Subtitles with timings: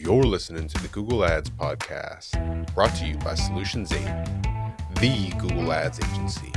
[0.00, 3.98] You're listening to the Google Ads Podcast, brought to you by Solutions 8,
[5.00, 6.52] the Google Ads agency.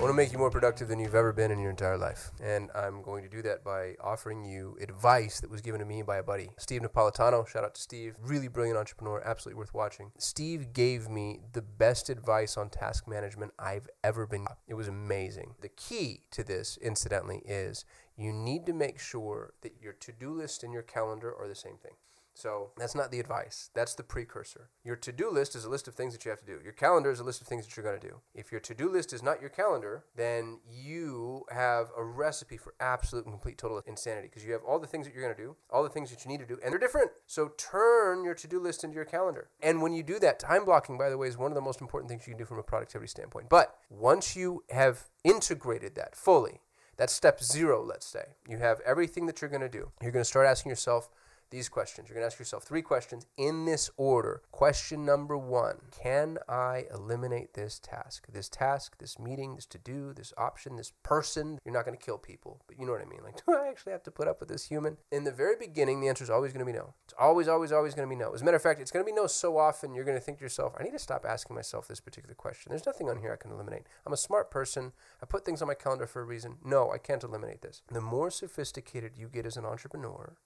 [0.00, 2.30] I want to make you more productive than you've ever been in your entire life.
[2.42, 6.00] And I'm going to do that by offering you advice that was given to me
[6.00, 7.46] by a buddy, Steve Napolitano.
[7.46, 8.14] Shout out to Steve.
[8.18, 10.12] Really brilliant entrepreneur, absolutely worth watching.
[10.16, 14.46] Steve gave me the best advice on task management I've ever been.
[14.66, 15.56] It was amazing.
[15.60, 17.84] The key to this, incidentally, is
[18.16, 21.54] you need to make sure that your to do list and your calendar are the
[21.54, 21.92] same thing.
[22.34, 23.70] So that's not the advice.
[23.74, 24.70] That's the precursor.
[24.84, 26.58] Your to do list is a list of things that you have to do.
[26.62, 28.20] Your calendar is a list of things that you're going to do.
[28.34, 32.74] If your to do list is not your calendar, then you have a recipe for
[32.80, 35.42] absolute and complete total insanity because you have all the things that you're going to
[35.42, 37.10] do, all the things that you need to do, and they're different.
[37.26, 39.50] So turn your to do list into your calendar.
[39.62, 41.80] And when you do that, time blocking, by the way, is one of the most
[41.80, 43.48] important things you can do from a productivity standpoint.
[43.48, 46.60] But once you have integrated that fully,
[46.96, 48.34] that's step zero, let's say.
[48.46, 49.90] You have everything that you're going to do.
[50.02, 51.08] You're going to start asking yourself,
[51.50, 52.08] these questions.
[52.08, 54.42] You're going to ask yourself three questions in this order.
[54.50, 58.26] Question number one Can I eliminate this task?
[58.32, 61.58] This task, this meeting, this to do, this option, this person.
[61.64, 63.20] You're not going to kill people, but you know what I mean.
[63.24, 64.96] Like, do I actually have to put up with this human?
[65.10, 66.94] In the very beginning, the answer is always going to be no.
[67.04, 68.32] It's always, always, always going to be no.
[68.32, 70.24] As a matter of fact, it's going to be no so often you're going to
[70.24, 72.70] think to yourself, I need to stop asking myself this particular question.
[72.70, 73.84] There's nothing on here I can eliminate.
[74.06, 74.92] I'm a smart person.
[75.22, 76.56] I put things on my calendar for a reason.
[76.64, 77.82] No, I can't eliminate this.
[77.90, 80.36] The more sophisticated you get as an entrepreneur,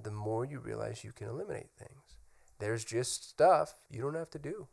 [0.00, 2.16] the more you realize you can eliminate things.
[2.58, 4.68] There's just stuff you don't have to do.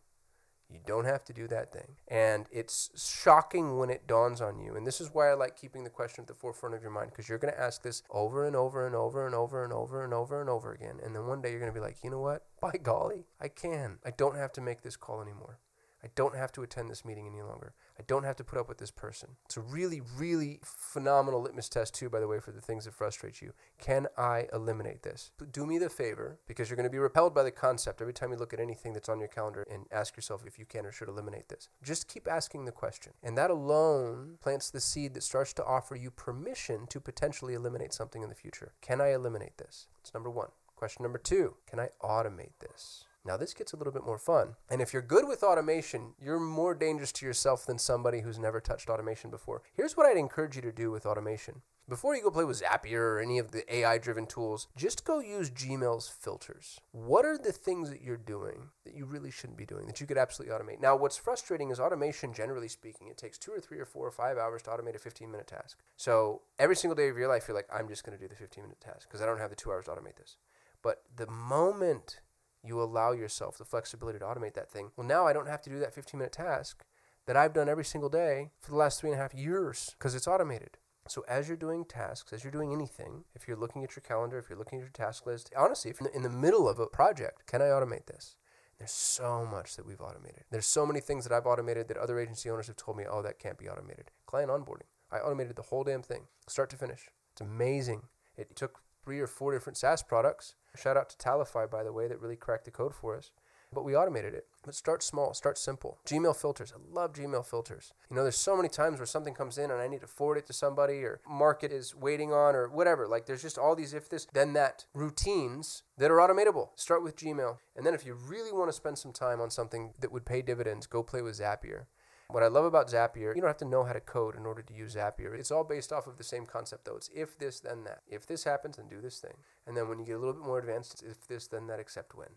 [0.69, 1.97] You don't have to do that thing.
[2.07, 4.75] And it's shocking when it dawns on you.
[4.75, 7.11] And this is why I like keeping the question at the forefront of your mind
[7.11, 10.03] because you're going to ask this over and over and over and over and over
[10.03, 10.99] and over and over again.
[11.03, 12.45] And then one day you're going to be like, you know what?
[12.59, 13.99] By golly, I can.
[14.03, 15.59] I don't have to make this call anymore.
[16.03, 17.73] I don't have to attend this meeting any longer.
[17.97, 19.37] I don't have to put up with this person.
[19.45, 22.93] It's a really, really phenomenal litmus test, too, by the way, for the things that
[22.93, 23.53] frustrate you.
[23.79, 25.31] Can I eliminate this?
[25.51, 28.31] Do me the favor, because you're going to be repelled by the concept every time
[28.31, 30.91] you look at anything that's on your calendar and ask yourself if you can or
[30.91, 31.69] should eliminate this.
[31.81, 33.13] Just keep asking the question.
[33.23, 37.93] And that alone plants the seed that starts to offer you permission to potentially eliminate
[37.93, 38.73] something in the future.
[38.81, 39.87] Can I eliminate this?
[40.01, 40.49] It's number one.
[40.75, 43.05] Question number two Can I automate this?
[43.25, 44.55] Now, this gets a little bit more fun.
[44.69, 48.59] And if you're good with automation, you're more dangerous to yourself than somebody who's never
[48.59, 49.61] touched automation before.
[49.73, 51.61] Here's what I'd encourage you to do with automation.
[51.87, 55.19] Before you go play with Zapier or any of the AI driven tools, just go
[55.19, 56.79] use Gmail's filters.
[56.91, 60.07] What are the things that you're doing that you really shouldn't be doing that you
[60.07, 60.79] could absolutely automate?
[60.81, 64.11] Now, what's frustrating is automation, generally speaking, it takes two or three or four or
[64.11, 65.77] five hours to automate a 15 minute task.
[65.97, 68.35] So every single day of your life, you're like, I'm just going to do the
[68.35, 70.37] 15 minute task because I don't have the two hours to automate this.
[70.81, 72.19] But the moment
[72.63, 74.91] you allow yourself the flexibility to automate that thing.
[74.95, 76.85] Well, now I don't have to do that 15 minute task
[77.25, 80.15] that I've done every single day for the last three and a half years because
[80.15, 80.77] it's automated.
[81.07, 84.37] So as you're doing tasks, as you're doing anything, if you're looking at your calendar,
[84.37, 86.87] if you're looking at your task list, honestly, if you're in the middle of a
[86.87, 88.37] project, can I automate this?
[88.77, 90.43] There's so much that we've automated.
[90.49, 93.21] There's so many things that I've automated that other agency owners have told me, oh,
[93.21, 94.11] that can't be automated.
[94.25, 94.87] Client onboarding.
[95.11, 97.09] I automated the whole damn thing, start to finish.
[97.33, 98.03] It's amazing.
[98.35, 100.55] It took three or four different SaaS products.
[100.75, 103.31] Shout out to Tallyfy, by the way, that really cracked the code for us.
[103.73, 104.45] But we automated it.
[104.63, 105.97] But start small, start simple.
[106.05, 106.71] Gmail filters.
[106.75, 107.91] I love Gmail filters.
[108.09, 110.37] You know, there's so many times where something comes in and I need to forward
[110.37, 113.07] it to somebody or market is waiting on or whatever.
[113.07, 116.69] Like there's just all these if this, then that routines that are automatable.
[116.75, 117.57] Start with Gmail.
[117.75, 120.43] And then if you really want to spend some time on something that would pay
[120.43, 121.85] dividends, go play with Zapier.
[122.33, 124.63] What I love about Zapier, you don't have to know how to code in order
[124.63, 125.37] to use Zapier.
[125.37, 126.95] It's all based off of the same concept, though.
[126.95, 127.99] It's if this, then that.
[128.07, 129.35] If this happens, then do this thing.
[129.67, 131.79] And then when you get a little bit more advanced, it's if this, then that,
[131.79, 132.29] except when.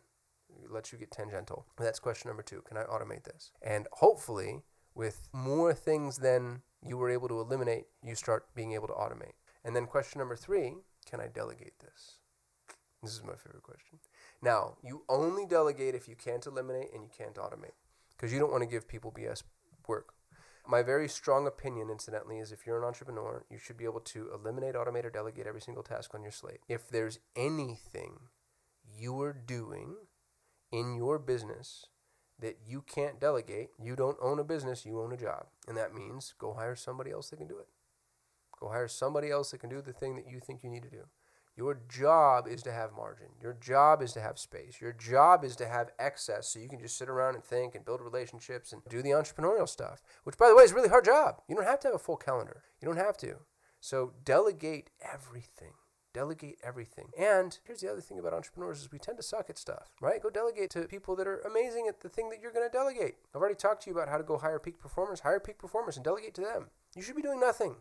[0.62, 1.64] It lets you get tangential.
[1.78, 2.60] That's question number two.
[2.68, 3.52] Can I automate this?
[3.62, 4.64] And hopefully,
[4.94, 9.32] with more things than you were able to eliminate, you start being able to automate.
[9.64, 10.74] And then question number three
[11.06, 12.18] can I delegate this?
[13.02, 13.98] This is my favorite question.
[14.42, 17.76] Now, you only delegate if you can't eliminate and you can't automate
[18.10, 19.42] because you don't want to give people BS
[19.88, 20.14] work.
[20.68, 24.30] My very strong opinion, incidentally, is if you're an entrepreneur, you should be able to
[24.34, 26.60] eliminate, automate, or delegate every single task on your slate.
[26.68, 28.18] If there's anything
[28.98, 29.94] you are doing
[30.72, 31.86] in your business
[32.38, 35.46] that you can't delegate, you don't own a business, you own a job.
[35.68, 37.68] And that means go hire somebody else that can do it.
[38.58, 40.90] Go hire somebody else that can do the thing that you think you need to
[40.90, 41.04] do.
[41.56, 43.28] Your job is to have margin.
[43.40, 44.78] Your job is to have space.
[44.78, 47.84] Your job is to have excess so you can just sit around and think and
[47.84, 51.06] build relationships and do the entrepreneurial stuff, which, by the way, is a really hard
[51.06, 51.40] job.
[51.48, 52.64] You don't have to have a full calendar.
[52.80, 53.36] You don't have to.
[53.80, 55.72] So delegate everything.
[56.12, 57.08] Delegate everything.
[57.18, 60.22] And here's the other thing about entrepreneurs is we tend to suck at stuff, right?
[60.22, 63.16] Go delegate to people that are amazing at the thing that you're going to delegate.
[63.34, 65.20] I've already talked to you about how to go hire peak performers.
[65.20, 66.66] Hire peak performers and delegate to them.
[66.94, 67.76] You should be doing nothing.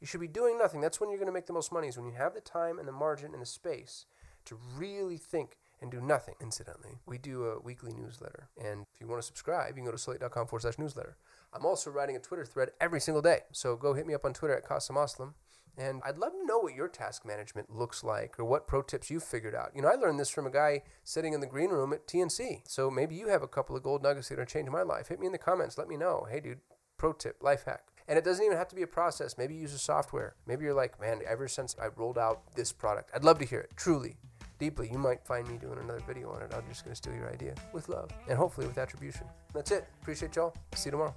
[0.00, 0.80] You should be doing nothing.
[0.80, 2.78] That's when you're going to make the most money, is when you have the time
[2.78, 4.06] and the margin and the space
[4.46, 6.34] to really think and do nothing.
[6.40, 8.48] Incidentally, we do a weekly newsletter.
[8.62, 11.16] And if you want to subscribe, you can go to sol8.com forward slash newsletter.
[11.52, 13.40] I'm also writing a Twitter thread every single day.
[13.52, 15.34] So go hit me up on Twitter at Kasim Aslam.
[15.78, 19.10] And I'd love to know what your task management looks like or what pro tips
[19.10, 19.70] you've figured out.
[19.74, 22.62] You know, I learned this from a guy sitting in the green room at TNC.
[22.66, 25.08] So maybe you have a couple of gold nuggets that are changing my life.
[25.08, 25.78] Hit me in the comments.
[25.78, 26.26] Let me know.
[26.30, 26.60] Hey, dude,
[26.98, 27.84] pro tip, life hack.
[28.10, 29.38] And it doesn't even have to be a process.
[29.38, 30.34] Maybe you use a software.
[30.44, 33.60] Maybe you're like, man, ever since I rolled out this product, I'd love to hear
[33.60, 34.16] it, truly,
[34.58, 34.90] deeply.
[34.90, 36.52] You might find me doing another video on it.
[36.52, 39.28] I'm just going to steal your idea with love and hopefully with attribution.
[39.54, 39.86] That's it.
[40.02, 40.52] Appreciate y'all.
[40.74, 41.14] See you tomorrow.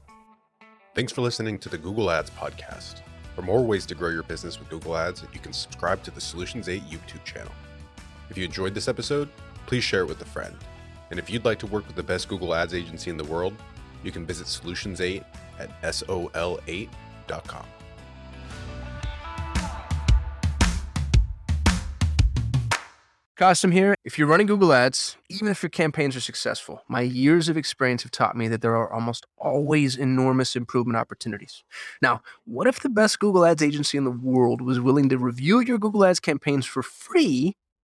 [0.94, 3.02] Thanks for listening to the Google Ads Podcast.
[3.36, 6.22] For more ways to grow your business with Google Ads, you can subscribe to the
[6.22, 7.52] Solutions 8 YouTube channel.
[8.30, 9.30] If you enjoyed this episode,
[9.66, 10.56] please share it with a friend.
[11.10, 13.56] And if you'd like to work with the best Google Ads agency in the world,
[14.04, 15.24] you can visit Solutions 8
[15.60, 17.66] at sol8.com.
[23.36, 23.96] Kasim here.
[24.06, 28.04] If you're running Google Ads, even if your campaigns are successful, my years of experience
[28.04, 31.64] have taught me that there are almost always enormous improvement opportunities.
[32.00, 35.62] Now, what if the best Google Ads agency in the world was willing to review
[35.62, 37.56] your Google Ads campaigns for free